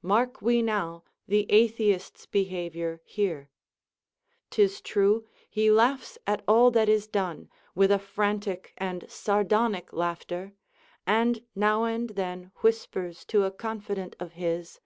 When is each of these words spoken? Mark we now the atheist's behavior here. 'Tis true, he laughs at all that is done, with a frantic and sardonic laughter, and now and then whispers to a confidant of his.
Mark 0.00 0.40
we 0.40 0.62
now 0.62 1.04
the 1.28 1.44
atheist's 1.52 2.24
behavior 2.24 3.02
here. 3.04 3.50
'Tis 4.48 4.80
true, 4.80 5.26
he 5.50 5.70
laughs 5.70 6.16
at 6.26 6.40
all 6.48 6.70
that 6.70 6.88
is 6.88 7.06
done, 7.06 7.50
with 7.74 7.90
a 7.90 7.98
frantic 7.98 8.72
and 8.78 9.04
sardonic 9.10 9.92
laughter, 9.92 10.54
and 11.06 11.44
now 11.54 11.84
and 11.84 12.08
then 12.16 12.50
whispers 12.62 13.26
to 13.26 13.44
a 13.44 13.50
confidant 13.50 14.16
of 14.18 14.32
his. 14.40 14.80